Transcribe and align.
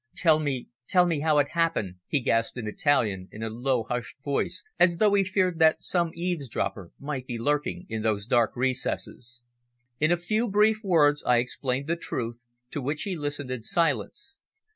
"Tell 0.15 0.39
me 0.39 0.67
tell 0.87 1.05
me 1.05 1.19
how 1.19 1.37
it 1.37 1.49
happened," 1.49 1.97
he 2.07 2.21
gasped 2.21 2.57
in 2.57 2.65
Italian 2.67 3.29
in 3.31 3.43
a 3.43 3.51
low, 3.51 3.83
hushed 3.83 4.15
voice, 4.23 4.63
as 4.79 4.97
though 4.97 5.13
he 5.13 5.23
feared 5.23 5.59
that 5.59 5.83
some 5.83 6.09
eavesdropper 6.15 6.89
might 6.99 7.27
be 7.27 7.37
lurking 7.37 7.85
in 7.87 8.01
those 8.01 8.25
dark 8.25 8.55
recesses. 8.55 9.43
In 9.99 10.11
a 10.11 10.17
few 10.17 10.47
brief 10.47 10.83
words 10.83 11.23
I 11.23 11.37
explained 11.37 11.85
the 11.85 11.95
truth, 11.97 12.43
to 12.71 12.81
which 12.81 13.03
he 13.03 13.15
listened 13.15 13.51
in 13.51 13.61
silence. 13.61 14.39